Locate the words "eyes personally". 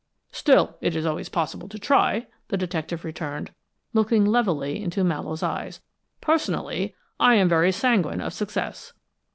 5.43-6.95